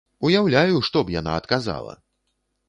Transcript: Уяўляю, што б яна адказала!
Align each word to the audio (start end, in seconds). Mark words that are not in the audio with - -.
Уяўляю, 0.27 0.79
што 0.87 1.03
б 1.09 1.13
яна 1.19 1.35
адказала! 1.43 1.93